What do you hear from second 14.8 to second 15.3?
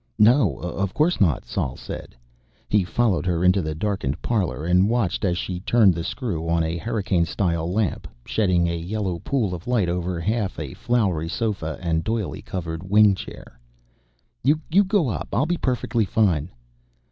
go on up.